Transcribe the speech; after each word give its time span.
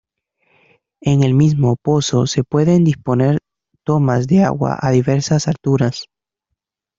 En 1.01 1.21
el 1.23 1.35
mismo 1.35 1.75
pozo 1.79 2.25
se 2.25 2.43
pueden 2.43 2.83
disponer 2.83 3.37
tomas 3.85 4.25
de 4.25 4.43
agua 4.43 4.75
a 4.81 4.89
diversas 4.89 5.47
alturas. 5.47 6.05